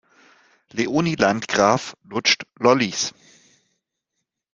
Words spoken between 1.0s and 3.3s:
Landgraf lutscht Lollis.